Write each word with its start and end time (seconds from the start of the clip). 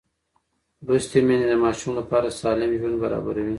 لوستې 0.85 1.19
میندې 1.27 1.47
د 1.49 1.53
ماشوم 1.63 1.91
لپاره 1.99 2.27
سالم 2.39 2.71
ژوند 2.79 2.95
برابروي. 3.03 3.49